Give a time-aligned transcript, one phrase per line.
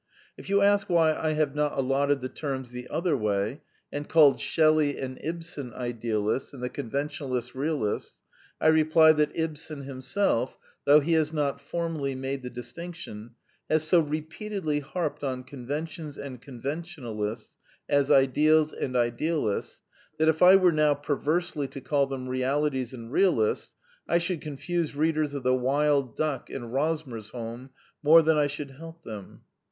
[0.35, 3.61] If you ask why I have not allotted the terms the other way,
[3.93, 8.19] and called Shelley and Ibsen idealists and the conven tionalists realists,
[8.59, 13.35] I reply that Ibsen himself, though he has not formally made the distinction,
[13.69, 17.53] has so repeatedly harped on conventions and con ventionalists
[17.87, 19.83] as ideals and idealists
[20.17, 23.75] that if I were now perversely to call them realities and realists,
[24.09, 27.69] I should confuse readers of The Wild Duck and Rosmersholm
[28.01, 29.41] more than I should help them.